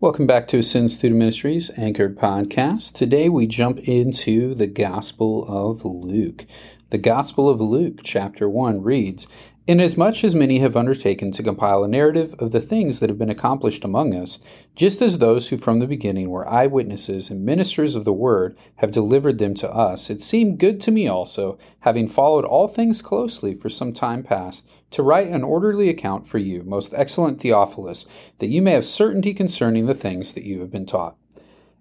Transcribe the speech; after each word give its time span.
Welcome 0.00 0.28
back 0.28 0.46
to 0.46 0.58
Ascend 0.58 0.92
Student 0.92 1.18
Ministries 1.18 1.72
Anchored 1.76 2.16
Podcast. 2.16 2.92
Today 2.94 3.28
we 3.28 3.48
jump 3.48 3.80
into 3.80 4.54
the 4.54 4.68
Gospel 4.68 5.44
of 5.48 5.84
Luke. 5.84 6.46
The 6.90 6.98
Gospel 6.98 7.48
of 7.48 7.60
Luke, 7.60 8.02
chapter 8.04 8.48
1, 8.48 8.80
reads 8.80 9.26
Inasmuch 9.66 10.22
as 10.22 10.36
many 10.36 10.60
have 10.60 10.76
undertaken 10.76 11.32
to 11.32 11.42
compile 11.42 11.82
a 11.82 11.88
narrative 11.88 12.32
of 12.38 12.52
the 12.52 12.60
things 12.60 13.00
that 13.00 13.10
have 13.10 13.18
been 13.18 13.28
accomplished 13.28 13.82
among 13.82 14.14
us, 14.14 14.38
just 14.76 15.02
as 15.02 15.18
those 15.18 15.48
who 15.48 15.56
from 15.56 15.80
the 15.80 15.86
beginning 15.88 16.30
were 16.30 16.48
eyewitnesses 16.48 17.28
and 17.28 17.44
ministers 17.44 17.96
of 17.96 18.04
the 18.04 18.12
word 18.12 18.56
have 18.76 18.92
delivered 18.92 19.38
them 19.38 19.52
to 19.54 19.68
us, 19.68 20.10
it 20.10 20.20
seemed 20.20 20.60
good 20.60 20.80
to 20.82 20.92
me 20.92 21.08
also, 21.08 21.58
having 21.80 22.06
followed 22.06 22.44
all 22.44 22.68
things 22.68 23.02
closely 23.02 23.52
for 23.52 23.68
some 23.68 23.92
time 23.92 24.22
past, 24.22 24.70
to 24.90 25.02
write 25.02 25.28
an 25.28 25.42
orderly 25.42 25.88
account 25.88 26.26
for 26.26 26.38
you, 26.38 26.62
most 26.62 26.94
excellent 26.94 27.40
Theophilus, 27.40 28.06
that 28.38 28.48
you 28.48 28.62
may 28.62 28.72
have 28.72 28.84
certainty 28.84 29.34
concerning 29.34 29.86
the 29.86 29.94
things 29.94 30.32
that 30.32 30.44
you 30.44 30.60
have 30.60 30.70
been 30.70 30.86
taught. 30.86 31.16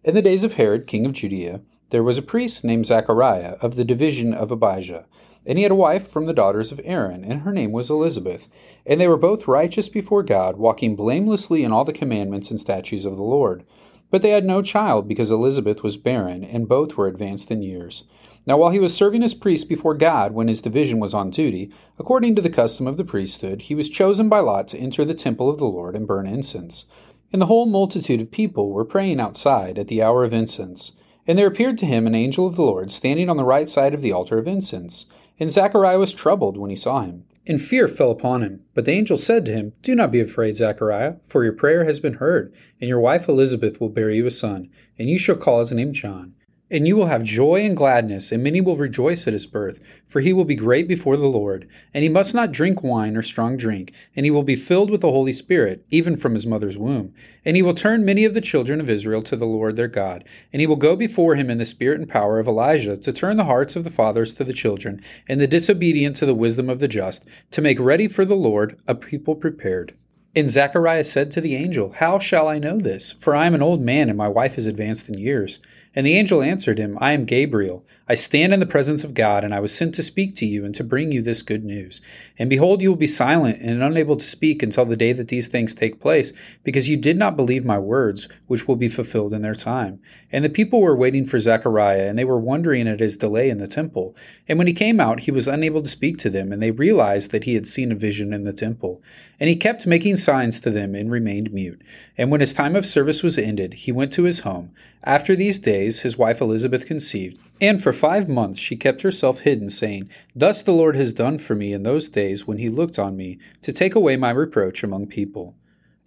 In 0.04 0.14
the 0.14 0.22
days 0.22 0.44
of 0.44 0.54
Herod, 0.54 0.88
king 0.88 1.06
of 1.06 1.14
Judea, 1.14 1.62
there 1.90 2.04
was 2.04 2.18
a 2.18 2.22
priest 2.22 2.66
named 2.66 2.86
Zachariah 2.86 3.56
of 3.62 3.76
the 3.76 3.86
division 3.86 4.34
of 4.34 4.52
Abijah, 4.52 5.06
and 5.46 5.58
he 5.58 5.64
had 5.64 5.72
a 5.72 5.76
wife 5.76 6.06
from 6.06 6.26
the 6.26 6.34
daughters 6.34 6.74
of 6.74 6.82
Aaron, 6.84 7.24
and 7.24 7.42
her 7.42 7.54
name 7.54 7.72
was 7.72 7.90
Elizabeth. 7.90 8.50
And 8.86 9.00
they 9.00 9.08
were 9.08 9.18
both 9.18 9.48
righteous 9.48 9.88
before 9.88 10.22
God, 10.22 10.58
walking 10.58 10.98
blamelessly 10.98 11.64
in 11.64 11.72
all 11.72 11.86
the 11.86 11.94
commandments 11.94 12.52
and 12.52 12.60
statutes 12.60 13.06
of 13.06 13.16
the 13.16 13.24
Lord. 13.24 13.64
But 14.12 14.22
they 14.22 14.32
had 14.32 14.46
no 14.46 14.62
child, 14.62 15.08
because 15.08 15.32
Elizabeth 15.32 15.84
was 15.84 15.96
barren, 15.96 16.44
and 16.44 16.68
both 16.68 16.98
were 16.98 17.08
advanced 17.08 17.50
in 17.50 17.62
years. 17.62 18.04
Now, 18.48 18.58
while 18.58 18.70
he 18.70 18.80
was 18.80 18.96
serving 18.96 19.24
as 19.24 19.34
priest 19.34 19.68
before 19.68 19.94
God 19.94 20.32
when 20.32 20.48
his 20.48 20.62
division 20.62 21.02
was 21.02 21.14
on 21.14 21.32
duty, 21.32 21.70
according 22.00 22.34
to 22.36 22.42
the 22.42 22.50
custom 22.50 22.88
of 22.88 22.96
the 22.96 23.04
priesthood, 23.04 23.64
he 23.64 23.76
was 23.76 23.90
chosen 23.90 24.30
by 24.30 24.40
lot 24.40 24.70
to 24.70 24.78
enter 24.78 25.04
the 25.04 25.14
temple 25.14 25.50
of 25.50 25.58
the 25.58 25.68
Lord 25.68 25.98
and 25.98 26.08
burn 26.08 26.26
incense. 26.26 26.86
And 27.34 27.42
the 27.42 27.48
whole 27.48 27.66
multitude 27.66 28.22
of 28.22 28.32
people 28.32 28.72
were 28.72 28.86
praying 28.86 29.20
outside 29.20 29.78
at 29.78 29.90
the 29.90 30.02
hour 30.02 30.24
of 30.24 30.32
incense. 30.32 30.94
And 31.28 31.38
there 31.38 31.46
appeared 31.46 31.78
to 31.80 31.86
him 31.86 32.08
an 32.08 32.16
angel 32.16 32.48
of 32.48 32.56
the 32.56 32.64
Lord 32.64 32.90
standing 32.90 33.30
on 33.30 33.36
the 33.36 33.44
right 33.44 33.68
side 33.68 33.94
of 33.94 34.02
the 34.02 34.14
altar 34.14 34.38
of 34.38 34.48
incense. 34.48 35.08
And 35.38 35.52
Zachariah 35.52 36.00
was 36.00 36.14
troubled 36.14 36.56
when 36.56 36.70
he 36.70 36.76
saw 36.78 37.02
him, 37.02 37.26
and 37.46 37.62
fear 37.62 37.90
fell 37.90 38.12
upon 38.12 38.44
him. 38.44 38.62
But 38.74 38.86
the 38.86 38.94
angel 38.94 39.18
said 39.18 39.46
to 39.48 39.52
him, 39.52 39.74
Do 39.82 39.94
not 39.94 40.10
be 40.10 40.22
afraid, 40.22 40.56
Zachariah, 40.56 41.16
for 41.22 41.44
your 41.44 41.52
prayer 41.52 41.84
has 41.84 42.00
been 42.00 42.14
heard, 42.14 42.54
and 42.80 42.88
your 42.88 43.02
wife 43.02 43.28
Elizabeth 43.28 43.82
will 43.82 43.90
bear 43.90 44.10
you 44.10 44.26
a 44.26 44.32
son, 44.32 44.70
and 44.98 45.10
you 45.10 45.20
shall 45.20 45.36
call 45.36 45.60
his 45.60 45.74
name 45.74 45.92
John. 45.92 46.34
And 46.70 46.86
you 46.86 46.98
will 46.98 47.06
have 47.06 47.24
joy 47.24 47.64
and 47.64 47.78
gladness, 47.78 48.32
and 48.34 48.44
many 48.44 48.60
will 48.60 48.76
rejoice 48.76 49.26
at 49.26 49.32
his 49.32 49.46
birth, 49.46 49.80
for 50.06 50.20
he 50.20 50.34
will 50.34 50.44
be 50.44 50.56
great 50.56 50.86
before 50.86 51.16
the 51.16 51.28
Lord. 51.28 51.66
And 51.94 52.04
he 52.04 52.10
must 52.10 52.36
not 52.36 52.52
drink 52.52 52.84
wine 52.84 53.16
or 53.16 53.22
strong 53.22 53.56
drink, 53.56 53.94
and 54.18 54.26
he 54.26 54.32
will 54.32 54.44
be 54.44 54.58
filled 54.58 54.90
with 54.90 55.00
the 55.00 55.12
Holy 55.12 55.32
Spirit, 55.32 55.86
even 55.90 56.18
from 56.18 56.34
his 56.34 56.46
mother's 56.46 56.78
womb. 56.78 57.14
And 57.46 57.56
he 57.56 57.62
will 57.62 57.74
turn 57.74 58.04
many 58.04 58.26
of 58.26 58.34
the 58.34 58.42
children 58.42 58.82
of 58.82 58.90
Israel 58.90 59.22
to 59.24 59.38
the 59.38 59.46
Lord 59.46 59.78
their 59.78 59.88
God. 59.88 60.26
And 60.52 60.60
he 60.60 60.68
will 60.68 60.76
go 60.76 60.98
before 60.98 61.36
him 61.36 61.50
in 61.50 61.58
the 61.58 61.64
spirit 61.64 62.02
and 62.02 62.10
power 62.10 62.38
of 62.38 62.50
Elijah, 62.50 62.98
to 62.98 63.14
turn 63.14 63.38
the 63.38 63.46
hearts 63.46 63.78
of 63.78 63.86
the 63.86 63.90
fathers 63.90 64.34
to 64.34 64.44
the 64.44 64.52
children, 64.52 65.02
and 65.30 65.40
the 65.40 65.48
disobedient 65.48 66.18
to 66.18 66.26
the 66.26 66.36
wisdom 66.36 66.70
of 66.70 66.82
the 66.82 66.90
just, 66.90 67.26
to 67.52 67.62
make 67.62 67.80
ready 67.80 68.10
for 68.10 68.26
the 68.26 68.36
Lord 68.36 68.78
a 68.88 68.94
people 68.94 69.36
prepared. 69.36 69.94
And 70.36 70.50
Zachariah 70.50 71.06
said 71.06 71.32
to 71.32 71.42
the 71.42 71.56
angel, 71.56 71.94
How 71.94 72.20
shall 72.20 72.48
I 72.48 72.60
know 72.60 72.78
this? 72.78 73.14
For 73.14 73.34
I 73.34 73.48
am 73.48 73.56
an 73.56 73.64
old 73.64 73.82
man, 73.82 74.10
and 74.10 74.18
my 74.18 74.28
wife 74.28 74.58
is 74.58 74.68
advanced 74.68 75.10
in 75.10 75.18
years. 75.18 75.60
And 75.98 76.06
the 76.06 76.14
angel 76.14 76.44
answered 76.44 76.78
him, 76.78 76.96
I 77.02 77.14
am 77.14 77.26
Gabriel. 77.26 77.84
I 78.10 78.16
stand 78.16 78.54
in 78.54 78.62
the 78.62 78.66
presence 78.66 79.04
of 79.04 79.14
God, 79.14 79.44
and 79.44 79.54
I 79.54 79.60
was 79.60 79.76
sent 79.76 79.94
to 79.96 80.02
speak 80.02 80.34
to 80.36 80.46
you 80.46 80.64
and 80.64 80.74
to 80.76 80.84
bring 80.84 81.12
you 81.12 81.22
this 81.22 81.42
good 81.42 81.66
news. 81.66 82.00
And 82.40 82.50
behold, 82.50 82.82
you 82.82 82.88
will 82.88 82.96
be 82.96 83.06
silent 83.06 83.60
and 83.62 83.84
unable 83.84 84.16
to 84.16 84.26
speak 84.26 84.64
until 84.64 84.86
the 84.86 84.96
day 84.96 85.12
that 85.12 85.28
these 85.28 85.50
things 85.50 85.76
take 85.76 86.00
place, 86.00 86.32
because 86.64 86.88
you 86.88 86.96
did 86.96 87.18
not 87.18 87.36
believe 87.36 87.66
my 87.66 87.78
words, 87.78 88.30
which 88.48 88.66
will 88.66 88.78
be 88.78 88.88
fulfilled 88.88 89.34
in 89.34 89.42
their 89.42 89.56
time. 89.56 90.00
And 90.32 90.46
the 90.46 90.50
people 90.50 90.80
were 90.80 90.96
waiting 90.96 91.26
for 91.26 91.38
Zechariah, 91.38 92.08
and 92.08 92.18
they 92.18 92.24
were 92.24 92.40
wondering 92.40 92.88
at 92.88 93.02
his 93.02 93.18
delay 93.18 93.50
in 93.50 93.58
the 93.58 93.68
temple. 93.68 94.16
And 94.48 94.58
when 94.58 94.68
he 94.68 94.74
came 94.74 95.02
out, 95.02 95.22
he 95.22 95.32
was 95.32 95.48
unable 95.48 95.82
to 95.82 95.90
speak 95.90 96.18
to 96.20 96.30
them, 96.30 96.54
and 96.54 96.64
they 96.64 96.72
realized 96.72 97.32
that 97.32 97.44
he 97.44 97.56
had 97.56 97.68
seen 97.68 97.92
a 97.92 97.96
vision 97.96 98.32
in 98.32 98.46
the 98.46 98.54
temple. 98.54 99.02
And 99.38 99.50
he 99.50 99.56
kept 99.58 99.86
making 99.86 100.16
signs 100.16 100.62
to 100.62 100.70
them 100.70 100.96
and 100.96 101.12
remained 101.12 101.52
mute. 101.52 101.82
And 102.18 102.32
when 102.32 102.40
his 102.40 102.54
time 102.54 102.78
of 102.78 102.86
service 102.86 103.22
was 103.22 103.38
ended, 103.38 103.74
he 103.74 103.92
went 103.92 104.14
to 104.14 104.24
his 104.24 104.40
home. 104.40 104.72
After 105.04 105.36
these 105.36 105.60
days, 105.60 106.02
his 106.02 106.18
wife 106.18 106.42
Elizabeth 106.42 106.86
conceived, 106.86 107.40
and 107.60 107.82
for 107.82 107.94
five 107.94 108.30
months 108.30 108.60
she 108.60 108.76
kept 108.76 109.02
herself 109.02 109.40
hidden, 109.40 109.70
saying, 109.70 110.10
Thus 110.36 110.62
the 110.62 110.74
Lord 110.74 110.96
has 110.96 111.14
done 111.14 111.38
for 111.40 111.56
me 111.56 111.74
in 111.74 111.84
those 111.84 112.10
days 112.10 112.46
when 112.46 112.58
he 112.58 112.70
looked 112.70 113.00
on 113.00 113.18
me, 113.18 113.40
to 113.62 113.74
take 113.74 113.96
away 113.96 114.16
my 114.16 114.32
reproach 114.32 114.84
among 114.84 115.08
people. 115.08 115.56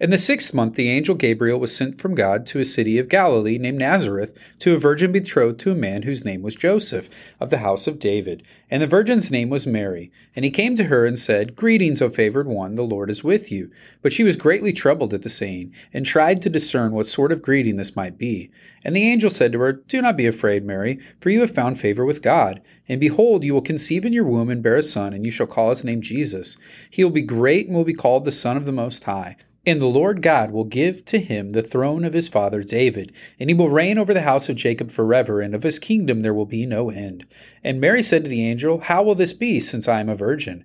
In 0.00 0.08
the 0.08 0.16
sixth 0.16 0.54
month, 0.54 0.76
the 0.76 0.88
angel 0.88 1.14
Gabriel 1.14 1.60
was 1.60 1.76
sent 1.76 2.00
from 2.00 2.14
God 2.14 2.46
to 2.46 2.58
a 2.58 2.64
city 2.64 2.96
of 2.96 3.10
Galilee 3.10 3.58
named 3.58 3.80
Nazareth 3.80 4.34
to 4.60 4.72
a 4.72 4.78
virgin 4.78 5.12
betrothed 5.12 5.60
to 5.60 5.72
a 5.72 5.74
man 5.74 6.04
whose 6.04 6.24
name 6.24 6.40
was 6.40 6.54
Joseph, 6.54 7.10
of 7.38 7.50
the 7.50 7.58
house 7.58 7.86
of 7.86 7.98
David. 7.98 8.42
And 8.70 8.80
the 8.80 8.86
virgin's 8.86 9.30
name 9.30 9.50
was 9.50 9.66
Mary. 9.66 10.10
And 10.34 10.42
he 10.42 10.50
came 10.50 10.74
to 10.76 10.84
her 10.84 11.04
and 11.04 11.18
said, 11.18 11.54
Greetings, 11.54 12.00
O 12.00 12.08
favored 12.08 12.46
one, 12.46 12.76
the 12.76 12.82
Lord 12.82 13.10
is 13.10 13.22
with 13.22 13.52
you. 13.52 13.70
But 14.00 14.14
she 14.14 14.24
was 14.24 14.38
greatly 14.38 14.72
troubled 14.72 15.12
at 15.12 15.20
the 15.20 15.28
saying, 15.28 15.74
and 15.92 16.06
tried 16.06 16.40
to 16.40 16.48
discern 16.48 16.92
what 16.92 17.06
sort 17.06 17.30
of 17.30 17.42
greeting 17.42 17.76
this 17.76 17.94
might 17.94 18.16
be. 18.16 18.50
And 18.82 18.96
the 18.96 19.06
angel 19.06 19.28
said 19.28 19.52
to 19.52 19.60
her, 19.60 19.74
Do 19.74 20.00
not 20.00 20.16
be 20.16 20.26
afraid, 20.26 20.64
Mary, 20.64 20.98
for 21.20 21.28
you 21.28 21.40
have 21.40 21.54
found 21.54 21.78
favor 21.78 22.06
with 22.06 22.22
God. 22.22 22.62
And 22.88 23.00
behold, 23.00 23.44
you 23.44 23.52
will 23.52 23.60
conceive 23.60 24.06
in 24.06 24.14
your 24.14 24.24
womb 24.24 24.48
and 24.48 24.62
bear 24.62 24.76
a 24.76 24.82
son, 24.82 25.12
and 25.12 25.26
you 25.26 25.30
shall 25.30 25.46
call 25.46 25.68
his 25.68 25.84
name 25.84 26.00
Jesus. 26.00 26.56
He 26.88 27.04
will 27.04 27.10
be 27.10 27.20
great 27.20 27.66
and 27.66 27.76
will 27.76 27.84
be 27.84 27.92
called 27.92 28.24
the 28.24 28.32
Son 28.32 28.56
of 28.56 28.64
the 28.64 28.72
Most 28.72 29.04
High. 29.04 29.36
And 29.66 29.80
the 29.80 29.86
Lord 29.86 30.22
God 30.22 30.52
will 30.52 30.64
give 30.64 31.04
to 31.06 31.18
him 31.18 31.52
the 31.52 31.62
throne 31.62 32.04
of 32.04 32.14
his 32.14 32.28
father 32.28 32.62
David, 32.62 33.12
and 33.38 33.50
he 33.50 33.54
will 33.54 33.68
reign 33.68 33.98
over 33.98 34.14
the 34.14 34.22
house 34.22 34.48
of 34.48 34.56
Jacob 34.56 34.90
forever, 34.90 35.42
and 35.42 35.54
of 35.54 35.64
his 35.64 35.78
kingdom 35.78 36.22
there 36.22 36.32
will 36.32 36.46
be 36.46 36.64
no 36.64 36.88
end. 36.88 37.26
And 37.62 37.80
Mary 37.80 38.02
said 38.02 38.24
to 38.24 38.30
the 38.30 38.46
angel, 38.46 38.80
How 38.80 39.02
will 39.02 39.14
this 39.14 39.34
be, 39.34 39.60
since 39.60 39.86
I 39.86 40.00
am 40.00 40.08
a 40.08 40.16
virgin? 40.16 40.64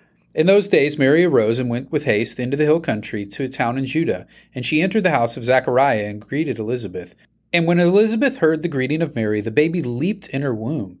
In 0.33 0.47
those 0.47 0.69
days 0.69 0.97
Mary 0.97 1.25
arose 1.25 1.59
and 1.59 1.69
went 1.69 1.91
with 1.91 2.05
haste 2.05 2.39
into 2.39 2.55
the 2.55 2.63
hill 2.63 2.79
country 2.79 3.25
to 3.25 3.43
a 3.43 3.49
town 3.49 3.77
in 3.77 3.85
Judah, 3.85 4.25
and 4.55 4.65
she 4.65 4.81
entered 4.81 5.03
the 5.03 5.09
house 5.09 5.35
of 5.35 5.43
Zachariah 5.43 6.05
and 6.05 6.25
greeted 6.25 6.57
Elizabeth. 6.57 7.15
And 7.51 7.67
when 7.67 7.81
Elizabeth 7.81 8.37
heard 8.37 8.61
the 8.61 8.69
greeting 8.69 9.01
of 9.01 9.13
Mary, 9.13 9.41
the 9.41 9.51
baby 9.51 9.81
leaped 9.81 10.29
in 10.29 10.41
her 10.41 10.53
womb. 10.53 11.00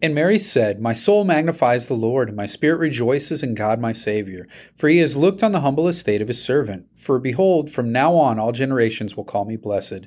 And 0.00 0.14
Mary 0.14 0.38
said, 0.38 0.80
My 0.80 0.92
soul 0.92 1.24
magnifies 1.24 1.86
the 1.86 1.94
Lord, 1.94 2.28
and 2.28 2.36
my 2.36 2.46
spirit 2.46 2.78
rejoices 2.78 3.42
in 3.42 3.56
God 3.56 3.80
my 3.80 3.90
Savior, 3.90 4.46
for 4.76 4.88
he 4.88 4.98
has 4.98 5.16
looked 5.16 5.42
on 5.42 5.50
the 5.50 5.60
humble 5.60 5.88
estate 5.88 6.22
of 6.22 6.28
his 6.28 6.42
servant. 6.42 6.86
For 6.94 7.18
behold, 7.18 7.68
from 7.68 7.90
now 7.90 8.14
on 8.14 8.38
all 8.38 8.52
generations 8.52 9.16
will 9.16 9.24
call 9.24 9.44
me 9.44 9.56
blessed. 9.56 10.06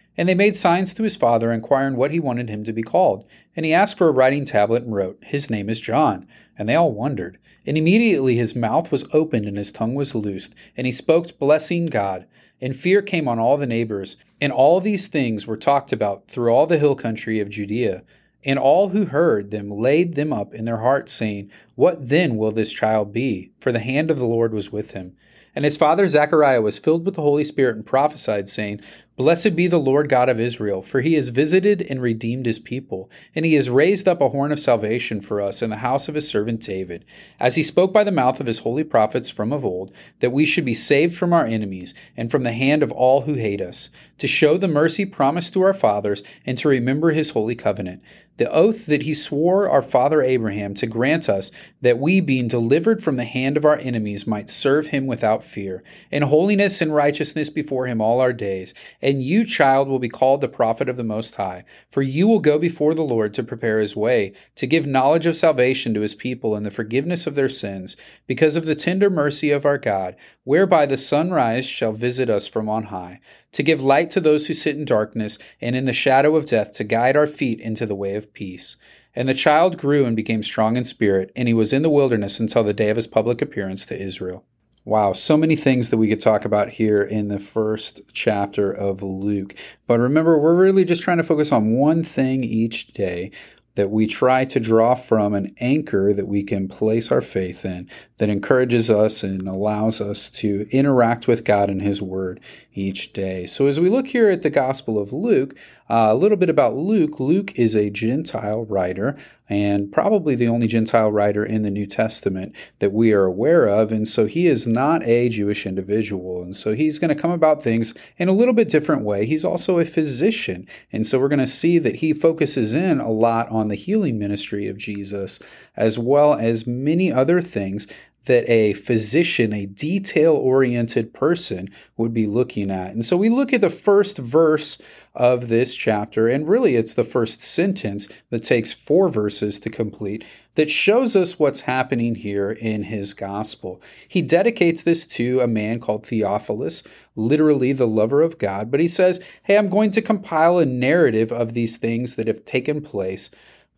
And 0.17 0.27
they 0.27 0.35
made 0.35 0.55
signs 0.55 0.93
to 0.93 1.03
his 1.03 1.15
father, 1.15 1.51
inquiring 1.51 1.95
what 1.95 2.11
he 2.11 2.19
wanted 2.19 2.49
him 2.49 2.63
to 2.65 2.73
be 2.73 2.83
called. 2.83 3.25
And 3.55 3.65
he 3.65 3.73
asked 3.73 3.97
for 3.97 4.07
a 4.07 4.11
writing 4.11 4.45
tablet 4.45 4.83
and 4.83 4.93
wrote, 4.93 5.23
His 5.23 5.49
name 5.49 5.69
is 5.69 5.79
John. 5.79 6.27
And 6.57 6.67
they 6.67 6.75
all 6.75 6.91
wondered. 6.91 7.37
And 7.65 7.77
immediately 7.77 8.35
his 8.35 8.55
mouth 8.55 8.91
was 8.91 9.05
opened 9.13 9.45
and 9.45 9.57
his 9.57 9.71
tongue 9.71 9.93
was 9.93 10.15
loosed, 10.15 10.55
and 10.75 10.87
he 10.87 10.91
spoke, 10.91 11.37
blessing 11.37 11.85
God. 11.85 12.25
And 12.59 12.75
fear 12.75 13.01
came 13.01 13.27
on 13.27 13.39
all 13.39 13.57
the 13.57 13.67
neighbors. 13.67 14.17
And 14.39 14.51
all 14.51 14.79
these 14.79 15.07
things 15.07 15.47
were 15.47 15.57
talked 15.57 15.93
about 15.93 16.27
through 16.27 16.51
all 16.51 16.67
the 16.67 16.79
hill 16.79 16.95
country 16.95 17.39
of 17.39 17.49
Judea. 17.49 18.03
And 18.43 18.57
all 18.57 18.89
who 18.89 19.05
heard 19.05 19.51
them 19.51 19.69
laid 19.69 20.15
them 20.15 20.33
up 20.33 20.53
in 20.53 20.65
their 20.65 20.77
hearts, 20.77 21.13
saying, 21.13 21.51
What 21.75 22.09
then 22.09 22.37
will 22.37 22.51
this 22.51 22.73
child 22.73 23.13
be? 23.13 23.51
For 23.59 23.71
the 23.71 23.79
hand 23.79 24.09
of 24.09 24.19
the 24.19 24.25
Lord 24.25 24.53
was 24.53 24.71
with 24.71 24.91
him. 24.91 25.15
And 25.53 25.65
his 25.65 25.77
father 25.77 26.07
Zechariah 26.07 26.61
was 26.61 26.77
filled 26.77 27.05
with 27.05 27.15
the 27.15 27.21
Holy 27.21 27.43
Spirit 27.43 27.75
and 27.75 27.85
prophesied, 27.85 28.49
saying, 28.49 28.81
Blessed 29.21 29.55
be 29.55 29.67
the 29.67 29.79
Lord 29.79 30.09
God 30.09 30.29
of 30.29 30.39
Israel, 30.39 30.81
for 30.81 31.01
he 31.01 31.13
has 31.13 31.29
visited 31.29 31.83
and 31.83 32.01
redeemed 32.01 32.47
his 32.47 32.57
people, 32.57 33.07
and 33.35 33.45
he 33.45 33.53
has 33.53 33.69
raised 33.69 34.07
up 34.07 34.19
a 34.19 34.29
horn 34.29 34.51
of 34.51 34.59
salvation 34.59 35.21
for 35.21 35.39
us 35.39 35.61
in 35.61 35.69
the 35.69 35.75
house 35.75 36.09
of 36.09 36.15
his 36.15 36.27
servant 36.27 36.59
David, 36.59 37.05
as 37.39 37.55
he 37.55 37.61
spoke 37.61 37.93
by 37.93 38.03
the 38.03 38.11
mouth 38.11 38.39
of 38.39 38.47
his 38.47 38.57
holy 38.59 38.83
prophets 38.83 39.29
from 39.29 39.53
of 39.53 39.63
old, 39.63 39.91
that 40.21 40.31
we 40.31 40.43
should 40.43 40.65
be 40.65 40.73
saved 40.73 41.15
from 41.15 41.33
our 41.33 41.45
enemies 41.45 41.93
and 42.17 42.31
from 42.31 42.41
the 42.41 42.51
hand 42.51 42.81
of 42.81 42.91
all 42.91 43.21
who 43.21 43.35
hate 43.35 43.61
us, 43.61 43.89
to 44.21 44.27
show 44.27 44.55
the 44.55 44.67
mercy 44.67 45.03
promised 45.03 45.51
to 45.51 45.63
our 45.63 45.73
fathers, 45.73 46.21
and 46.45 46.55
to 46.55 46.69
remember 46.69 47.09
his 47.09 47.31
holy 47.31 47.55
covenant 47.55 48.03
the 48.41 48.51
oath 48.51 48.87
that 48.87 49.03
he 49.03 49.13
swore 49.13 49.69
our 49.69 49.83
father 49.83 50.23
Abraham 50.23 50.73
to 50.73 50.87
grant 50.87 51.29
us, 51.29 51.51
that 51.81 51.99
we, 51.99 52.19
being 52.19 52.47
delivered 52.47 53.03
from 53.03 53.15
the 53.15 53.23
hand 53.23 53.55
of 53.55 53.65
our 53.65 53.77
enemies, 53.77 54.25
might 54.25 54.49
serve 54.49 54.87
him 54.87 55.05
without 55.05 55.43
fear, 55.43 55.83
in 56.09 56.23
holiness 56.23 56.81
and 56.81 56.91
righteousness 56.91 57.51
before 57.51 57.85
him 57.85 58.01
all 58.01 58.19
our 58.19 58.33
days. 58.33 58.73
And 58.99 59.21
you, 59.21 59.45
child, 59.45 59.87
will 59.87 59.99
be 59.99 60.09
called 60.09 60.41
the 60.41 60.47
prophet 60.47 60.89
of 60.89 60.97
the 60.97 61.03
Most 61.03 61.35
High, 61.35 61.65
for 61.91 62.01
you 62.01 62.27
will 62.27 62.39
go 62.39 62.57
before 62.57 62.95
the 62.95 63.03
Lord 63.03 63.33
to 63.35 63.43
prepare 63.43 63.79
his 63.79 63.95
way, 63.95 64.33
to 64.55 64.65
give 64.65 64.87
knowledge 64.87 65.27
of 65.27 65.37
salvation 65.37 65.93
to 65.93 66.01
his 66.01 66.15
people 66.15 66.55
and 66.55 66.65
the 66.65 66.71
forgiveness 66.71 67.27
of 67.27 67.35
their 67.35 67.47
sins, 67.47 67.95
because 68.25 68.55
of 68.55 68.65
the 68.65 68.73
tender 68.73 69.11
mercy 69.11 69.51
of 69.51 69.67
our 69.67 69.77
God, 69.77 70.15
whereby 70.45 70.87
the 70.87 70.97
sunrise 70.97 71.65
shall 71.65 71.93
visit 71.93 72.27
us 72.27 72.47
from 72.47 72.67
on 72.67 72.85
high 72.85 73.19
to 73.51 73.63
give 73.63 73.83
light 73.83 74.09
to 74.11 74.19
those 74.19 74.47
who 74.47 74.53
sit 74.53 74.75
in 74.75 74.85
darkness 74.85 75.37
and 75.59 75.75
in 75.75 75.85
the 75.85 75.93
shadow 75.93 76.35
of 76.35 76.45
death, 76.45 76.73
to 76.73 76.83
guide 76.83 77.15
our 77.15 77.27
feet 77.27 77.59
into 77.59 77.85
the 77.85 77.95
way 77.95 78.15
of 78.15 78.33
peace. 78.33 78.77
And 79.13 79.27
the 79.27 79.33
child 79.33 79.77
grew 79.77 80.05
and 80.05 80.15
became 80.15 80.43
strong 80.43 80.77
in 80.77 80.85
spirit, 80.85 81.31
and 81.35 81.47
he 81.47 81.53
was 81.53 81.73
in 81.73 81.81
the 81.81 81.89
wilderness 81.89 82.39
until 82.39 82.63
the 82.63 82.73
day 82.73 82.89
of 82.89 82.95
his 82.95 83.07
public 83.07 83.41
appearance 83.41 83.85
to 83.87 84.01
Israel. 84.01 84.45
Wow, 84.83 85.13
so 85.13 85.37
many 85.37 85.55
things 85.55 85.89
that 85.89 85.97
we 85.97 86.07
could 86.07 86.19
talk 86.19 86.43
about 86.43 86.69
here 86.69 87.03
in 87.03 87.27
the 87.27 87.39
first 87.39 88.01
chapter 88.13 88.71
of 88.71 89.03
Luke. 89.03 89.53
But 89.85 89.99
remember, 89.99 90.39
we're 90.39 90.55
really 90.55 90.85
just 90.85 91.03
trying 91.03 91.17
to 91.17 91.23
focus 91.23 91.51
on 91.51 91.77
one 91.77 92.03
thing 92.03 92.43
each 92.43 92.87
day 92.87 93.31
that 93.75 93.91
we 93.91 94.07
try 94.07 94.43
to 94.45 94.59
draw 94.59 94.95
from 94.95 95.33
an 95.33 95.53
anchor 95.59 96.13
that 96.13 96.27
we 96.27 96.43
can 96.43 96.67
place 96.67 97.11
our 97.11 97.21
faith 97.21 97.63
in 97.63 97.89
that 98.21 98.29
encourages 98.29 98.91
us 98.91 99.23
and 99.23 99.47
allows 99.47 99.99
us 99.99 100.29
to 100.29 100.67
interact 100.69 101.27
with 101.27 101.43
God 101.43 101.71
and 101.71 101.81
His 101.81 102.03
Word 102.03 102.39
each 102.75 103.13
day. 103.13 103.47
So, 103.47 103.65
as 103.65 103.79
we 103.79 103.89
look 103.89 104.05
here 104.05 104.29
at 104.29 104.43
the 104.43 104.51
Gospel 104.51 104.99
of 104.99 105.11
Luke, 105.11 105.55
uh, 105.91 106.07
a 106.09 106.15
little 106.15 106.37
bit 106.37 106.49
about 106.49 106.73
Luke. 106.73 107.19
Luke 107.19 107.51
is 107.59 107.75
a 107.75 107.89
Gentile 107.89 108.63
writer 108.63 109.13
and 109.49 109.91
probably 109.91 110.35
the 110.35 110.47
only 110.47 110.65
Gentile 110.65 111.11
writer 111.11 111.43
in 111.43 111.63
the 111.63 111.69
New 111.69 111.85
Testament 111.85 112.55
that 112.79 112.93
we 112.93 113.11
are 113.11 113.25
aware 113.25 113.65
of. 113.65 113.91
And 113.91 114.07
so 114.07 114.25
he 114.25 114.47
is 114.47 114.65
not 114.65 115.03
a 115.03 115.27
Jewish 115.27 115.65
individual. 115.65 116.43
And 116.43 116.55
so 116.55 116.73
he's 116.73 116.97
going 116.97 117.13
to 117.13 117.21
come 117.21 117.31
about 117.31 117.61
things 117.61 117.93
in 118.17 118.29
a 118.29 118.31
little 118.31 118.53
bit 118.53 118.69
different 118.69 119.03
way. 119.03 119.25
He's 119.25 119.43
also 119.43 119.79
a 119.79 119.85
physician. 119.85 120.65
And 120.93 121.05
so 121.05 121.19
we're 121.19 121.27
going 121.27 121.39
to 121.39 121.47
see 121.47 121.77
that 121.79 121.97
he 121.97 122.13
focuses 122.13 122.73
in 122.73 123.01
a 123.01 123.11
lot 123.11 123.49
on 123.49 123.67
the 123.67 123.75
healing 123.75 124.17
ministry 124.17 124.69
of 124.69 124.77
Jesus, 124.77 125.39
as 125.75 125.99
well 125.99 126.35
as 126.35 126.65
many 126.65 127.11
other 127.11 127.41
things 127.41 127.85
that 128.25 128.47
a 128.47 128.73
physician, 128.73 129.51
a 129.51 129.65
detail 129.65 130.33
oriented 130.33 131.13
person, 131.13 131.69
would 131.97 132.13
be 132.13 132.27
looking 132.27 132.69
at. 132.69 132.91
And 132.91 133.05
so 133.05 133.17
we 133.17 133.29
look 133.29 133.51
at 133.51 133.61
the 133.61 133.69
first 133.69 134.17
verse 134.17 134.79
of 135.15 135.49
this 135.49 135.73
chapter, 135.73 136.27
and 136.27 136.47
really 136.47 136.75
it's 136.75 136.93
the 136.93 137.03
first 137.03 137.41
sentence 137.41 138.07
that 138.29 138.43
takes 138.43 138.71
four 138.71 139.09
verses 139.09 139.59
to 139.59 139.69
complete 139.69 140.23
that 140.55 140.69
shows 140.69 141.15
us 141.15 141.39
what's 141.39 141.61
happening 141.61 142.13
here 142.13 142.51
in 142.51 142.83
his 142.83 143.13
gospel. 143.13 143.81
He 144.07 144.21
dedicates 144.21 144.83
this 144.83 145.05
to 145.07 145.39
a 145.39 145.47
man 145.47 145.79
called 145.79 146.05
Theophilus, 146.05 146.83
literally 147.15 147.73
the 147.73 147.87
lover 147.87 148.21
of 148.21 148.37
God, 148.37 148.69
but 148.69 148.79
he 148.79 148.87
says, 148.87 149.21
Hey, 149.43 149.57
I'm 149.57 149.69
going 149.69 149.91
to 149.91 150.01
compile 150.01 150.57
a 150.57 150.65
narrative 150.65 151.31
of 151.31 151.53
these 151.53 151.77
things 151.77 152.15
that 152.17 152.27
have 152.27 152.45
taken 152.45 152.81
place 152.81 153.31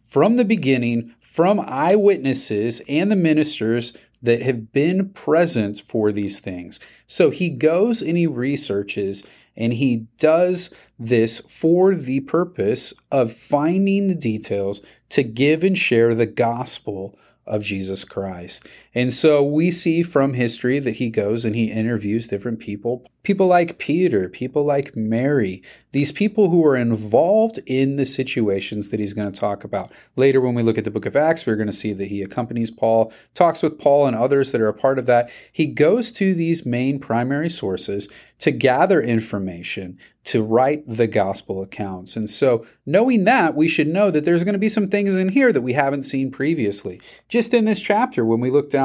from 0.04 0.36
the 0.36 0.45
beginning, 0.45 1.13
from 1.22 1.60
eyewitnesses 1.60 2.81
and 2.88 3.12
the 3.12 3.16
ministers 3.16 3.98
that 4.23 4.41
have 4.41 4.71
been 4.71 5.09
present 5.09 5.83
for 5.87 6.11
these 6.11 6.39
things. 6.39 6.79
So 7.05 7.29
he 7.29 7.49
goes 7.49 8.01
and 8.01 8.17
he 8.17 8.25
researches 8.25 9.23
and 9.55 9.73
he 9.73 10.07
does 10.17 10.73
this 10.97 11.39
for 11.39 11.93
the 11.93 12.21
purpose 12.21 12.93
of 13.11 13.31
finding 13.31 14.07
the 14.07 14.15
details 14.15 14.81
to 15.09 15.23
give 15.23 15.63
and 15.63 15.77
share 15.77 16.15
the 16.15 16.25
gospel 16.25 17.19
of 17.45 17.61
Jesus 17.61 18.03
Christ. 18.03 18.67
And 18.95 19.12
so 19.12 19.42
we 19.42 19.72
see 19.72 20.04
from 20.04 20.34
history 20.34 20.78
that 20.80 20.95
he 20.95 21.10
goes 21.10 21.45
and 21.45 21.56
he 21.56 21.72
interviews 21.72 22.28
different 22.28 22.60
people, 22.60 23.06
people 23.24 23.48
like 23.48 23.80
Peter, 23.80 24.30
people 24.30 24.63
like 24.63 24.95
Mary, 24.95 25.63
these 25.94 26.12
people 26.12 26.50
who 26.50 26.63
are 26.66 26.75
involved 26.75 27.60
in 27.66 27.95
the 27.95 28.06
situations 28.06 28.90
that 28.90 29.00
he's 29.00 29.13
going 29.13 29.31
to 29.31 29.40
talk 29.40 29.63
about. 29.63 29.92
Later, 30.16 30.42
when 30.42 30.54
we 30.54 30.62
look 30.62 30.78
at 30.78 30.84
the 30.84 30.92
book 30.92 31.07
of 31.07 31.16
Acts, 31.16 31.45
we're 31.45 31.56
going 31.56 31.68
to 31.68 31.74
see 31.74 31.94
that 31.94 32.10
he 32.10 32.22
accompanies 32.22 32.69
Paul, 32.69 33.12
talks 33.34 33.63
with 33.63 33.80
Paul 33.80 34.06
and 34.06 34.16
others 34.16 34.51
that 34.51 34.62
are 34.62 34.68
a 34.68 34.74
part 34.74 35.00
of 35.00 35.07
that. 35.07 35.31
He 35.51 35.66
goes 35.66 36.12
to 36.13 36.36
these 36.36 36.66
main 36.66 37.00
primary 37.00 37.50
sources 37.50 38.07
to 38.40 38.51
gather 38.51 39.01
information 39.01 39.98
to 40.25 40.42
write 40.42 40.84
the 40.86 41.07
gospel 41.07 41.62
accounts. 41.62 42.16
And 42.16 42.30
so, 42.30 42.66
knowing 42.86 43.24
that, 43.25 43.56
we 43.56 43.68
should 43.68 43.88
know 43.88 44.10
that 44.12 44.25
there's 44.25 44.44
going 44.44 44.54
to 44.54 44.60
be 44.60 44.69
some 44.69 44.90
things 44.90 45.16
in 45.16 45.30
here 45.30 45.51
that 45.51 45.62
we 45.62 45.74
haven't 45.74 46.04
seen 46.04 46.31
previously. 46.31 47.00
Just 47.30 47.54
in 47.54 47.66
this 47.66 47.81
chapter, 47.81 48.25
when 48.25 48.40
we 48.40 48.50
look 48.50 48.69
down 48.69 48.82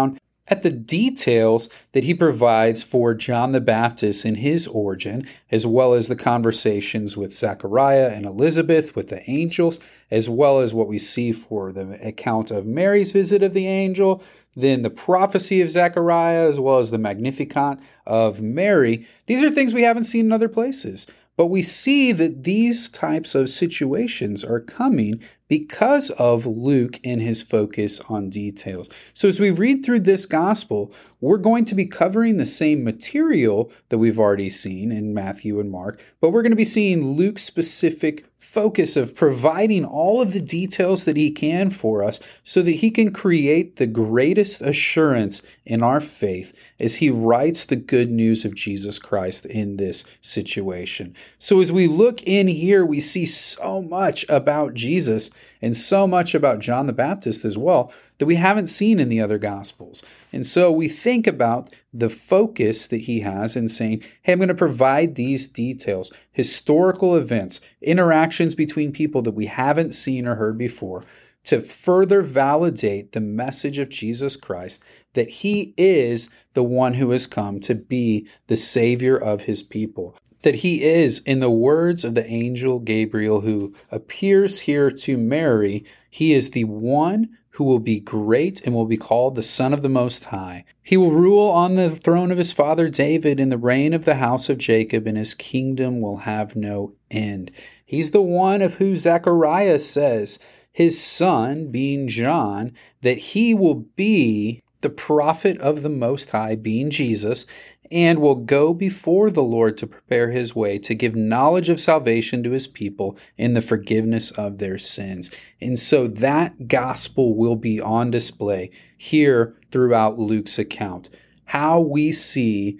at 0.50 0.62
the 0.62 0.70
details 0.70 1.68
that 1.92 2.04
he 2.04 2.14
provides 2.14 2.82
for 2.82 3.14
John 3.14 3.52
the 3.52 3.60
Baptist 3.60 4.24
in 4.24 4.36
his 4.36 4.66
origin, 4.66 5.26
as 5.50 5.66
well 5.66 5.94
as 5.94 6.08
the 6.08 6.16
conversations 6.16 7.16
with 7.16 7.32
Zechariah 7.32 8.08
and 8.08 8.24
Elizabeth 8.24 8.96
with 8.96 9.08
the 9.08 9.28
angels, 9.30 9.80
as 10.10 10.28
well 10.28 10.60
as 10.60 10.72
what 10.72 10.88
we 10.88 10.98
see 10.98 11.32
for 11.32 11.72
the 11.72 11.98
account 12.06 12.50
of 12.50 12.66
Mary's 12.66 13.12
visit 13.12 13.42
of 13.42 13.54
the 13.54 13.66
angel, 13.66 14.22
then 14.56 14.82
the 14.82 14.90
prophecy 14.90 15.60
of 15.60 15.70
Zechariah, 15.70 16.48
as 16.48 16.58
well 16.58 16.78
as 16.78 16.90
the 16.90 16.98
Magnificat 16.98 17.78
of 18.06 18.40
Mary. 18.40 19.06
These 19.26 19.42
are 19.42 19.50
things 19.50 19.72
we 19.72 19.82
haven't 19.82 20.04
seen 20.04 20.26
in 20.26 20.32
other 20.32 20.48
places. 20.48 21.06
But 21.38 21.46
we 21.46 21.62
see 21.62 22.10
that 22.10 22.42
these 22.42 22.88
types 22.90 23.36
of 23.36 23.48
situations 23.48 24.42
are 24.42 24.58
coming 24.58 25.20
because 25.46 26.10
of 26.10 26.46
Luke 26.46 26.98
and 27.04 27.22
his 27.22 27.42
focus 27.42 28.00
on 28.08 28.28
details. 28.28 28.90
So, 29.14 29.28
as 29.28 29.38
we 29.38 29.50
read 29.52 29.84
through 29.84 30.00
this 30.00 30.26
gospel, 30.26 30.92
we're 31.20 31.38
going 31.38 31.64
to 31.66 31.76
be 31.76 31.86
covering 31.86 32.38
the 32.38 32.44
same 32.44 32.82
material 32.82 33.70
that 33.88 33.98
we've 33.98 34.18
already 34.18 34.50
seen 34.50 34.90
in 34.90 35.14
Matthew 35.14 35.60
and 35.60 35.70
Mark, 35.70 36.00
but 36.20 36.30
we're 36.30 36.42
going 36.42 36.50
to 36.50 36.56
be 36.56 36.64
seeing 36.64 37.12
Luke's 37.12 37.44
specific 37.44 38.26
focus 38.40 38.96
of 38.96 39.14
providing 39.14 39.84
all 39.84 40.20
of 40.20 40.32
the 40.32 40.40
details 40.40 41.04
that 41.04 41.16
he 41.16 41.30
can 41.30 41.70
for 41.70 42.02
us 42.02 42.18
so 42.42 42.62
that 42.62 42.76
he 42.76 42.90
can 42.90 43.12
create 43.12 43.76
the 43.76 43.86
greatest 43.86 44.60
assurance 44.60 45.42
in 45.64 45.84
our 45.84 46.00
faith 46.00 46.52
as 46.80 46.96
he 46.96 47.10
writes 47.10 47.64
the 47.64 47.76
good 47.76 48.10
news 48.10 48.44
of 48.44 48.54
Jesus 48.54 48.98
Christ 48.98 49.46
in 49.46 49.76
this 49.76 50.04
situation. 50.20 51.14
So, 51.38 51.60
as 51.60 51.72
we 51.72 51.86
look 51.86 52.22
in 52.22 52.48
here, 52.48 52.84
we 52.84 53.00
see 53.00 53.26
so 53.26 53.82
much 53.82 54.24
about 54.28 54.74
Jesus 54.74 55.30
and 55.60 55.76
so 55.76 56.06
much 56.06 56.34
about 56.34 56.60
John 56.60 56.86
the 56.86 56.92
Baptist 56.92 57.44
as 57.44 57.58
well 57.58 57.92
that 58.18 58.26
we 58.26 58.36
haven't 58.36 58.66
seen 58.66 59.00
in 59.00 59.08
the 59.08 59.20
other 59.20 59.38
Gospels. 59.38 60.02
And 60.32 60.46
so 60.46 60.70
we 60.70 60.88
think 60.88 61.26
about 61.26 61.72
the 61.92 62.10
focus 62.10 62.86
that 62.88 63.02
he 63.02 63.20
has 63.20 63.56
in 63.56 63.68
saying, 63.68 64.02
hey, 64.22 64.32
I'm 64.32 64.38
going 64.38 64.48
to 64.48 64.54
provide 64.54 65.14
these 65.14 65.48
details, 65.48 66.12
historical 66.32 67.16
events, 67.16 67.60
interactions 67.80 68.54
between 68.54 68.92
people 68.92 69.22
that 69.22 69.32
we 69.32 69.46
haven't 69.46 69.94
seen 69.94 70.26
or 70.26 70.34
heard 70.34 70.58
before 70.58 71.04
to 71.48 71.62
further 71.62 72.20
validate 72.20 73.12
the 73.12 73.20
message 73.22 73.78
of 73.78 73.88
Jesus 73.88 74.36
Christ 74.36 74.84
that 75.14 75.30
he 75.30 75.72
is 75.78 76.28
the 76.52 76.62
one 76.62 76.92
who 76.92 77.08
has 77.12 77.26
come 77.26 77.58
to 77.60 77.74
be 77.74 78.28
the 78.48 78.56
Savior 78.56 79.16
of 79.16 79.44
his 79.44 79.62
people. 79.62 80.14
That 80.42 80.56
he 80.56 80.82
is, 80.82 81.20
in 81.20 81.40
the 81.40 81.50
words 81.50 82.04
of 82.04 82.12
the 82.12 82.26
angel 82.26 82.80
Gabriel 82.80 83.40
who 83.40 83.74
appears 83.90 84.60
here 84.60 84.90
to 84.90 85.16
Mary, 85.16 85.86
he 86.10 86.34
is 86.34 86.50
the 86.50 86.64
one 86.64 87.30
who 87.52 87.64
will 87.64 87.78
be 87.78 87.98
great 87.98 88.60
and 88.66 88.74
will 88.74 88.84
be 88.84 88.98
called 88.98 89.34
the 89.34 89.42
Son 89.42 89.72
of 89.72 89.80
the 89.80 89.88
Most 89.88 90.26
High. 90.26 90.66
He 90.82 90.98
will 90.98 91.12
rule 91.12 91.48
on 91.48 91.76
the 91.76 91.88
throne 91.96 92.30
of 92.30 92.36
his 92.36 92.52
father 92.52 92.88
David 92.88 93.40
in 93.40 93.48
the 93.48 93.56
reign 93.56 93.94
of 93.94 94.04
the 94.04 94.16
house 94.16 94.50
of 94.50 94.58
Jacob, 94.58 95.06
and 95.06 95.16
his 95.16 95.32
kingdom 95.32 96.02
will 96.02 96.18
have 96.18 96.54
no 96.54 96.92
end. 97.10 97.50
He's 97.86 98.10
the 98.10 98.20
one 98.20 98.60
of 98.60 98.74
who 98.74 98.96
Zechariah 98.96 99.78
says, 99.78 100.38
his 100.78 101.02
son, 101.02 101.72
being 101.72 102.06
John, 102.06 102.72
that 103.02 103.18
he 103.18 103.52
will 103.52 103.86
be 103.96 104.62
the 104.80 104.88
prophet 104.88 105.58
of 105.58 105.82
the 105.82 105.88
Most 105.88 106.30
High, 106.30 106.54
being 106.54 106.88
Jesus, 106.88 107.46
and 107.90 108.20
will 108.20 108.36
go 108.36 108.72
before 108.72 109.28
the 109.32 109.42
Lord 109.42 109.76
to 109.78 109.88
prepare 109.88 110.30
his 110.30 110.54
way 110.54 110.78
to 110.78 110.94
give 110.94 111.16
knowledge 111.16 111.68
of 111.68 111.80
salvation 111.80 112.44
to 112.44 112.52
his 112.52 112.68
people 112.68 113.18
in 113.36 113.54
the 113.54 113.60
forgiveness 113.60 114.30
of 114.30 114.58
their 114.58 114.78
sins. 114.78 115.32
And 115.60 115.76
so 115.76 116.06
that 116.06 116.68
gospel 116.68 117.34
will 117.34 117.56
be 117.56 117.80
on 117.80 118.12
display 118.12 118.70
here 118.96 119.56
throughout 119.72 120.16
Luke's 120.20 120.60
account. 120.60 121.10
How 121.46 121.80
we 121.80 122.12
see 122.12 122.78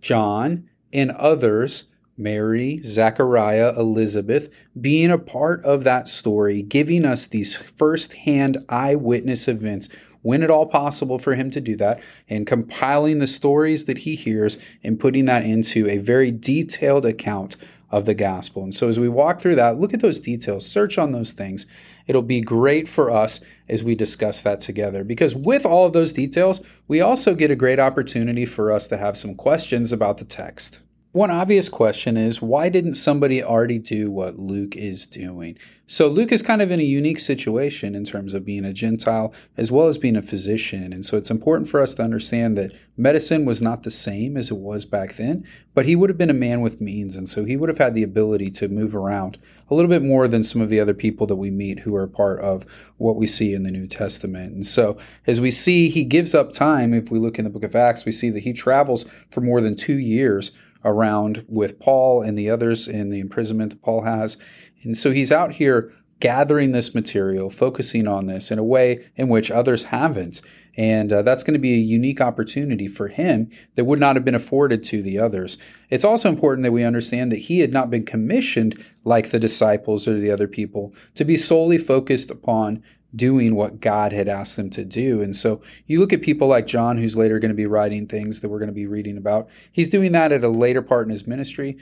John 0.00 0.68
and 0.92 1.12
others, 1.12 1.84
Mary, 2.16 2.80
Zechariah, 2.84 3.74
Elizabeth, 3.76 4.48
being 4.80 5.10
a 5.10 5.18
part 5.18 5.64
of 5.64 5.84
that 5.84 6.08
story, 6.08 6.62
giving 6.62 7.04
us 7.04 7.26
these 7.26 7.54
firsthand 7.54 8.64
eyewitness 8.68 9.48
events 9.48 9.88
when 10.22 10.42
at 10.42 10.50
all 10.50 10.66
possible 10.66 11.20
for 11.20 11.36
him 11.36 11.52
to 11.52 11.60
do 11.60 11.76
that, 11.76 12.00
and 12.28 12.48
compiling 12.48 13.20
the 13.20 13.28
stories 13.28 13.84
that 13.84 13.98
he 13.98 14.16
hears 14.16 14.58
and 14.82 14.98
putting 14.98 15.26
that 15.26 15.44
into 15.44 15.88
a 15.88 15.98
very 15.98 16.32
detailed 16.32 17.06
account 17.06 17.56
of 17.92 18.06
the 18.06 18.14
gospel. 18.14 18.64
And 18.64 18.74
so 18.74 18.88
as 18.88 18.98
we 18.98 19.08
walk 19.08 19.40
through 19.40 19.54
that, 19.54 19.78
look 19.78 19.94
at 19.94 20.00
those 20.00 20.18
details, 20.18 20.66
search 20.66 20.98
on 20.98 21.12
those 21.12 21.30
things. 21.30 21.66
It'll 22.08 22.22
be 22.22 22.40
great 22.40 22.88
for 22.88 23.10
us 23.10 23.40
as 23.68 23.84
we 23.84 23.94
discuss 23.94 24.42
that 24.42 24.60
together 24.60 25.04
because 25.04 25.36
with 25.36 25.64
all 25.64 25.86
of 25.86 25.92
those 25.92 26.12
details, 26.12 26.60
we 26.88 27.00
also 27.00 27.34
get 27.34 27.52
a 27.52 27.56
great 27.56 27.78
opportunity 27.78 28.46
for 28.46 28.72
us 28.72 28.88
to 28.88 28.96
have 28.96 29.16
some 29.16 29.36
questions 29.36 29.92
about 29.92 30.18
the 30.18 30.24
text. 30.24 30.80
One 31.16 31.30
obvious 31.30 31.70
question 31.70 32.18
is 32.18 32.42
why 32.42 32.68
didn't 32.68 32.92
somebody 32.92 33.42
already 33.42 33.78
do 33.78 34.10
what 34.10 34.38
Luke 34.38 34.76
is 34.76 35.06
doing? 35.06 35.56
So, 35.86 36.08
Luke 36.08 36.30
is 36.30 36.42
kind 36.42 36.60
of 36.60 36.70
in 36.70 36.78
a 36.78 36.82
unique 36.82 37.20
situation 37.20 37.94
in 37.94 38.04
terms 38.04 38.34
of 38.34 38.44
being 38.44 38.66
a 38.66 38.74
Gentile 38.74 39.32
as 39.56 39.72
well 39.72 39.88
as 39.88 39.96
being 39.96 40.16
a 40.16 40.20
physician. 40.20 40.92
And 40.92 41.06
so, 41.06 41.16
it's 41.16 41.30
important 41.30 41.70
for 41.70 41.80
us 41.80 41.94
to 41.94 42.02
understand 42.02 42.58
that 42.58 42.76
medicine 42.98 43.46
was 43.46 43.62
not 43.62 43.82
the 43.82 43.90
same 43.90 44.36
as 44.36 44.50
it 44.50 44.58
was 44.58 44.84
back 44.84 45.14
then, 45.14 45.46
but 45.72 45.86
he 45.86 45.96
would 45.96 46.10
have 46.10 46.18
been 46.18 46.28
a 46.28 46.34
man 46.34 46.60
with 46.60 46.82
means. 46.82 47.16
And 47.16 47.26
so, 47.26 47.46
he 47.46 47.56
would 47.56 47.70
have 47.70 47.78
had 47.78 47.94
the 47.94 48.02
ability 48.02 48.50
to 48.50 48.68
move 48.68 48.94
around 48.94 49.38
a 49.70 49.74
little 49.74 49.88
bit 49.88 50.02
more 50.02 50.28
than 50.28 50.44
some 50.44 50.60
of 50.60 50.68
the 50.68 50.80
other 50.80 50.92
people 50.92 51.26
that 51.28 51.36
we 51.36 51.50
meet 51.50 51.78
who 51.78 51.96
are 51.96 52.06
part 52.06 52.40
of 52.40 52.66
what 52.98 53.16
we 53.16 53.26
see 53.26 53.54
in 53.54 53.62
the 53.62 53.72
New 53.72 53.86
Testament. 53.86 54.52
And 54.52 54.66
so, 54.66 54.98
as 55.26 55.40
we 55.40 55.50
see, 55.50 55.88
he 55.88 56.04
gives 56.04 56.34
up 56.34 56.52
time. 56.52 56.92
If 56.92 57.10
we 57.10 57.18
look 57.18 57.38
in 57.38 57.44
the 57.44 57.50
book 57.50 57.64
of 57.64 57.74
Acts, 57.74 58.04
we 58.04 58.12
see 58.12 58.28
that 58.28 58.42
he 58.42 58.52
travels 58.52 59.06
for 59.30 59.40
more 59.40 59.62
than 59.62 59.76
two 59.76 59.96
years 59.96 60.52
around 60.86 61.44
with 61.48 61.78
Paul 61.78 62.22
and 62.22 62.38
the 62.38 62.48
others 62.48 62.88
in 62.88 63.10
the 63.10 63.20
imprisonment 63.20 63.72
that 63.72 63.82
Paul 63.82 64.02
has. 64.02 64.38
And 64.82 64.96
so 64.96 65.10
he's 65.10 65.32
out 65.32 65.52
here 65.52 65.92
gathering 66.20 66.72
this 66.72 66.94
material, 66.94 67.50
focusing 67.50 68.06
on 68.08 68.26
this 68.26 68.50
in 68.50 68.58
a 68.58 68.64
way 68.64 69.04
in 69.16 69.28
which 69.28 69.50
others 69.50 69.84
haven't. 69.84 70.40
And 70.78 71.12
uh, 71.12 71.22
that's 71.22 71.42
going 71.42 71.54
to 71.54 71.58
be 71.58 71.74
a 71.74 71.78
unique 71.78 72.20
opportunity 72.20 72.86
for 72.86 73.08
him 73.08 73.50
that 73.74 73.84
would 73.84 73.98
not 73.98 74.16
have 74.16 74.24
been 74.24 74.34
afforded 74.34 74.82
to 74.84 75.02
the 75.02 75.18
others. 75.18 75.58
It's 75.90 76.04
also 76.04 76.28
important 76.28 76.62
that 76.64 76.72
we 76.72 76.84
understand 76.84 77.30
that 77.30 77.36
he 77.36 77.60
had 77.60 77.72
not 77.72 77.90
been 77.90 78.04
commissioned 78.04 78.82
like 79.04 79.30
the 79.30 79.38
disciples 79.38 80.06
or 80.06 80.18
the 80.18 80.30
other 80.30 80.48
people 80.48 80.94
to 81.14 81.24
be 81.24 81.36
solely 81.36 81.78
focused 81.78 82.30
upon 82.30 82.82
doing 83.16 83.54
what 83.54 83.80
God 83.80 84.12
had 84.12 84.28
asked 84.28 84.56
them 84.56 84.70
to 84.70 84.84
do. 84.84 85.22
And 85.22 85.34
so 85.34 85.62
you 85.86 85.98
look 85.98 86.12
at 86.12 86.22
people 86.22 86.46
like 86.46 86.66
John, 86.66 86.98
who's 86.98 87.16
later 87.16 87.38
going 87.38 87.50
to 87.50 87.56
be 87.56 87.66
writing 87.66 88.06
things 88.06 88.40
that 88.40 88.48
we're 88.48 88.58
going 88.58 88.68
to 88.68 88.74
be 88.74 88.86
reading 88.86 89.16
about. 89.16 89.48
He's 89.72 89.88
doing 89.88 90.12
that 90.12 90.32
at 90.32 90.44
a 90.44 90.48
later 90.48 90.82
part 90.82 91.06
in 91.06 91.10
his 91.10 91.26
ministry, 91.26 91.78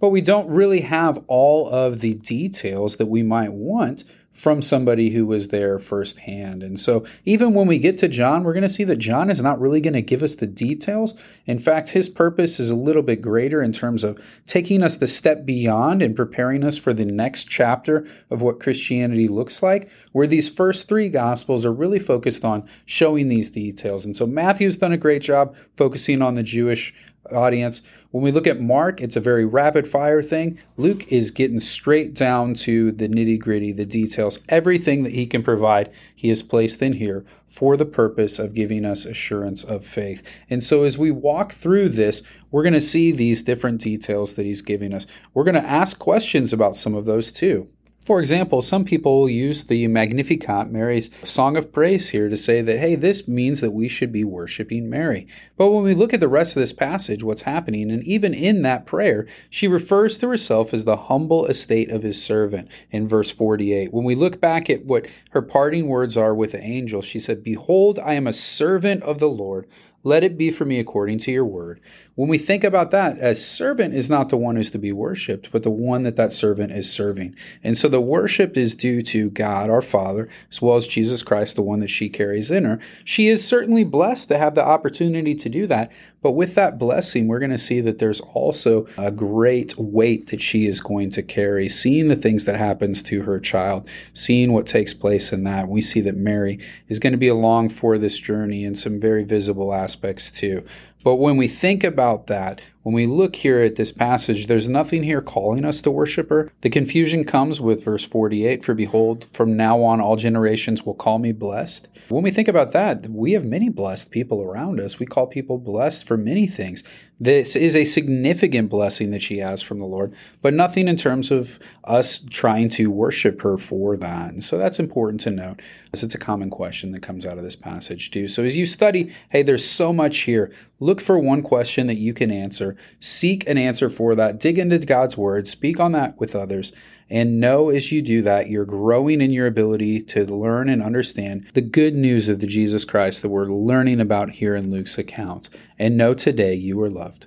but 0.00 0.08
we 0.08 0.20
don't 0.20 0.48
really 0.48 0.80
have 0.80 1.22
all 1.28 1.68
of 1.68 2.00
the 2.00 2.14
details 2.14 2.96
that 2.96 3.06
we 3.06 3.22
might 3.22 3.52
want 3.52 4.04
from 4.34 4.60
somebody 4.60 5.10
who 5.10 5.24
was 5.24 5.48
there 5.48 5.78
firsthand. 5.78 6.62
And 6.62 6.78
so, 6.78 7.06
even 7.24 7.54
when 7.54 7.68
we 7.68 7.78
get 7.78 7.96
to 7.98 8.08
John, 8.08 8.42
we're 8.42 8.52
going 8.52 8.62
to 8.62 8.68
see 8.68 8.82
that 8.84 8.98
John 8.98 9.30
is 9.30 9.40
not 9.40 9.60
really 9.60 9.80
going 9.80 9.94
to 9.94 10.02
give 10.02 10.24
us 10.24 10.34
the 10.34 10.46
details. 10.46 11.14
In 11.46 11.60
fact, 11.60 11.90
his 11.90 12.08
purpose 12.08 12.58
is 12.58 12.68
a 12.68 12.74
little 12.74 13.02
bit 13.02 13.22
greater 13.22 13.62
in 13.62 13.72
terms 13.72 14.02
of 14.02 14.20
taking 14.44 14.82
us 14.82 14.96
the 14.96 15.06
step 15.06 15.46
beyond 15.46 16.02
and 16.02 16.16
preparing 16.16 16.64
us 16.64 16.76
for 16.76 16.92
the 16.92 17.04
next 17.04 17.44
chapter 17.44 18.06
of 18.28 18.42
what 18.42 18.58
Christianity 18.58 19.28
looks 19.28 19.62
like, 19.62 19.88
where 20.10 20.26
these 20.26 20.48
first 20.48 20.88
three 20.88 21.08
gospels 21.08 21.64
are 21.64 21.72
really 21.72 22.00
focused 22.00 22.44
on 22.44 22.68
showing 22.86 23.28
these 23.28 23.52
details. 23.52 24.04
And 24.04 24.16
so, 24.16 24.26
Matthew's 24.26 24.76
done 24.76 24.92
a 24.92 24.98
great 24.98 25.22
job 25.22 25.54
focusing 25.76 26.20
on 26.20 26.34
the 26.34 26.42
Jewish 26.42 26.92
audience. 27.32 27.82
When 28.10 28.22
we 28.22 28.30
look 28.30 28.46
at 28.46 28.60
Mark, 28.60 29.00
it's 29.00 29.16
a 29.16 29.20
very 29.20 29.44
rapid 29.44 29.88
fire 29.88 30.22
thing. 30.22 30.58
Luke 30.76 31.10
is 31.12 31.30
getting 31.30 31.60
straight 31.60 32.14
down 32.14 32.54
to 32.54 32.92
the 32.92 33.08
nitty 33.08 33.38
gritty, 33.38 33.72
the 33.72 33.86
details. 33.86 34.38
Everything 34.48 35.02
that 35.02 35.12
he 35.12 35.26
can 35.26 35.42
provide, 35.42 35.90
he 36.14 36.28
has 36.28 36.42
placed 36.42 36.82
in 36.82 36.92
here 36.92 37.24
for 37.48 37.76
the 37.76 37.86
purpose 37.86 38.38
of 38.38 38.54
giving 38.54 38.84
us 38.84 39.04
assurance 39.04 39.64
of 39.64 39.84
faith. 39.84 40.22
And 40.50 40.62
so 40.62 40.84
as 40.84 40.98
we 40.98 41.10
walk 41.10 41.52
through 41.52 41.90
this, 41.90 42.22
we're 42.50 42.62
going 42.62 42.74
to 42.74 42.80
see 42.80 43.12
these 43.12 43.42
different 43.42 43.80
details 43.80 44.34
that 44.34 44.46
he's 44.46 44.62
giving 44.62 44.92
us. 44.92 45.06
We're 45.32 45.44
going 45.44 45.54
to 45.54 45.60
ask 45.60 45.98
questions 45.98 46.52
about 46.52 46.76
some 46.76 46.94
of 46.94 47.04
those 47.04 47.32
too. 47.32 47.68
For 48.04 48.20
example, 48.20 48.60
some 48.60 48.84
people 48.84 49.30
use 49.30 49.64
the 49.64 49.88
Magnificat, 49.88 50.70
Mary's 50.70 51.08
song 51.24 51.56
of 51.56 51.72
praise 51.72 52.10
here, 52.10 52.28
to 52.28 52.36
say 52.36 52.60
that, 52.60 52.78
hey, 52.78 52.96
this 52.96 53.26
means 53.26 53.62
that 53.62 53.70
we 53.70 53.88
should 53.88 54.12
be 54.12 54.24
worshiping 54.24 54.90
Mary. 54.90 55.26
But 55.56 55.70
when 55.70 55.84
we 55.84 55.94
look 55.94 56.12
at 56.12 56.20
the 56.20 56.28
rest 56.28 56.54
of 56.54 56.60
this 56.60 56.74
passage, 56.74 57.24
what's 57.24 57.42
happening, 57.42 57.90
and 57.90 58.02
even 58.04 58.34
in 58.34 58.60
that 58.60 58.84
prayer, 58.84 59.26
she 59.48 59.66
refers 59.68 60.18
to 60.18 60.28
herself 60.28 60.74
as 60.74 60.84
the 60.84 60.98
humble 60.98 61.46
estate 61.46 61.90
of 61.90 62.02
his 62.02 62.22
servant 62.22 62.68
in 62.90 63.08
verse 63.08 63.30
48. 63.30 63.90
When 63.94 64.04
we 64.04 64.14
look 64.14 64.38
back 64.38 64.68
at 64.68 64.84
what 64.84 65.06
her 65.30 65.40
parting 65.40 65.88
words 65.88 66.14
are 66.14 66.34
with 66.34 66.52
the 66.52 66.62
angel, 66.62 67.00
she 67.00 67.18
said, 67.18 67.42
Behold, 67.42 67.98
I 67.98 68.14
am 68.14 68.26
a 68.26 68.34
servant 68.34 69.02
of 69.02 69.18
the 69.18 69.30
Lord. 69.30 69.66
Let 70.04 70.22
it 70.22 70.36
be 70.36 70.50
for 70.50 70.66
me 70.66 70.78
according 70.78 71.18
to 71.20 71.32
your 71.32 71.46
word. 71.46 71.80
When 72.14 72.28
we 72.28 72.36
think 72.36 72.62
about 72.62 72.90
that, 72.90 73.18
a 73.18 73.34
servant 73.34 73.94
is 73.94 74.10
not 74.10 74.28
the 74.28 74.36
one 74.36 74.54
who's 74.54 74.70
to 74.72 74.78
be 74.78 74.92
worshiped, 74.92 75.50
but 75.50 75.62
the 75.62 75.70
one 75.70 76.02
that 76.02 76.16
that 76.16 76.32
servant 76.32 76.72
is 76.72 76.92
serving. 76.92 77.34
And 77.64 77.76
so 77.76 77.88
the 77.88 78.02
worship 78.02 78.56
is 78.56 78.74
due 78.74 79.02
to 79.02 79.30
God, 79.30 79.70
our 79.70 79.82
Father, 79.82 80.28
as 80.50 80.60
well 80.60 80.76
as 80.76 80.86
Jesus 80.86 81.22
Christ, 81.22 81.56
the 81.56 81.62
one 81.62 81.80
that 81.80 81.88
she 81.88 82.10
carries 82.10 82.50
in 82.50 82.64
her. 82.64 82.78
She 83.04 83.28
is 83.28 83.46
certainly 83.46 83.82
blessed 83.82 84.28
to 84.28 84.38
have 84.38 84.54
the 84.54 84.64
opportunity 84.64 85.34
to 85.34 85.48
do 85.48 85.66
that. 85.66 85.90
But 86.24 86.32
with 86.32 86.54
that 86.54 86.78
blessing, 86.78 87.28
we're 87.28 87.38
going 87.38 87.50
to 87.50 87.58
see 87.58 87.82
that 87.82 87.98
there's 87.98 88.22
also 88.22 88.86
a 88.96 89.10
great 89.10 89.76
weight 89.76 90.28
that 90.28 90.40
she 90.40 90.66
is 90.66 90.80
going 90.80 91.10
to 91.10 91.22
carry, 91.22 91.68
seeing 91.68 92.08
the 92.08 92.16
things 92.16 92.46
that 92.46 92.56
happens 92.56 93.02
to 93.02 93.20
her 93.24 93.38
child, 93.38 93.86
seeing 94.14 94.54
what 94.54 94.66
takes 94.66 94.94
place 94.94 95.34
in 95.34 95.44
that. 95.44 95.68
We 95.68 95.82
see 95.82 96.00
that 96.00 96.16
Mary 96.16 96.60
is 96.88 96.98
going 96.98 97.12
to 97.12 97.18
be 97.18 97.28
along 97.28 97.68
for 97.68 97.98
this 97.98 98.18
journey 98.18 98.64
in 98.64 98.74
some 98.74 98.98
very 98.98 99.22
visible 99.22 99.74
aspects 99.74 100.30
too. 100.30 100.64
But 101.04 101.16
when 101.16 101.36
we 101.36 101.48
think 101.48 101.84
about 101.84 102.28
that, 102.28 102.62
when 102.82 102.94
we 102.94 103.06
look 103.06 103.36
here 103.36 103.60
at 103.60 103.76
this 103.76 103.92
passage, 103.92 104.46
there's 104.46 104.68
nothing 104.68 105.02
here 105.02 105.20
calling 105.20 105.64
us 105.64 105.82
to 105.82 105.90
worship 105.90 106.30
her. 106.30 106.50
The 106.62 106.70
confusion 106.70 107.24
comes 107.24 107.60
with 107.60 107.84
verse 107.84 108.04
48 108.04 108.64
For 108.64 108.74
behold, 108.74 109.26
from 109.26 109.54
now 109.56 109.82
on 109.82 110.00
all 110.00 110.16
generations 110.16 110.84
will 110.84 110.94
call 110.94 111.18
me 111.18 111.32
blessed. 111.32 111.88
When 112.08 112.22
we 112.22 112.30
think 112.30 112.48
about 112.48 112.72
that, 112.72 113.06
we 113.08 113.32
have 113.32 113.44
many 113.44 113.68
blessed 113.68 114.10
people 114.10 114.42
around 114.42 114.80
us. 114.80 114.98
We 114.98 115.06
call 115.06 115.26
people 115.26 115.58
blessed 115.58 116.06
for 116.06 116.16
many 116.16 116.46
things. 116.46 116.82
This 117.20 117.54
is 117.54 117.76
a 117.76 117.84
significant 117.84 118.68
blessing 118.68 119.10
that 119.12 119.22
she 119.22 119.38
has 119.38 119.62
from 119.62 119.78
the 119.78 119.86
Lord, 119.86 120.14
but 120.42 120.52
nothing 120.52 120.88
in 120.88 120.96
terms 120.96 121.30
of 121.30 121.60
us 121.84 122.18
trying 122.28 122.68
to 122.70 122.90
worship 122.90 123.40
her 123.42 123.56
for 123.56 123.96
that. 123.96 124.42
So 124.42 124.58
that's 124.58 124.80
important 124.80 125.20
to 125.20 125.30
note, 125.30 125.62
as 125.92 126.02
it's 126.02 126.16
a 126.16 126.18
common 126.18 126.50
question 126.50 126.90
that 126.90 127.02
comes 127.02 127.24
out 127.24 127.38
of 127.38 127.44
this 127.44 127.54
passage 127.54 128.10
too. 128.10 128.26
So 128.26 128.42
as 128.42 128.56
you 128.56 128.66
study, 128.66 129.12
hey, 129.30 129.42
there's 129.42 129.64
so 129.64 129.92
much 129.92 130.18
here. 130.18 130.52
Look 130.80 131.00
for 131.00 131.16
one 131.18 131.42
question 131.42 131.86
that 131.86 131.98
you 131.98 132.14
can 132.14 132.32
answer, 132.32 132.76
seek 132.98 133.48
an 133.48 133.58
answer 133.58 133.88
for 133.88 134.16
that, 134.16 134.40
dig 134.40 134.58
into 134.58 134.78
God's 134.80 135.16
word, 135.16 135.46
speak 135.46 135.78
on 135.78 135.92
that 135.92 136.18
with 136.18 136.34
others. 136.34 136.72
And 137.10 137.40
know 137.40 137.70
as 137.70 137.92
you 137.92 138.02
do 138.02 138.22
that, 138.22 138.48
you're 138.48 138.64
growing 138.64 139.20
in 139.20 139.30
your 139.30 139.46
ability 139.46 140.02
to 140.02 140.24
learn 140.24 140.68
and 140.68 140.82
understand 140.82 141.46
the 141.54 141.60
good 141.60 141.94
news 141.94 142.28
of 142.28 142.40
the 142.40 142.46
Jesus 142.46 142.84
Christ 142.84 143.22
that 143.22 143.28
we're 143.28 143.46
learning 143.46 144.00
about 144.00 144.30
here 144.30 144.54
in 144.54 144.70
Luke's 144.70 144.98
account. 144.98 145.48
And 145.78 145.96
know 145.96 146.14
today 146.14 146.54
you 146.54 146.80
are 146.82 146.90
loved. 146.90 147.26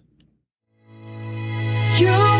You 1.97 2.09
are 2.09 2.36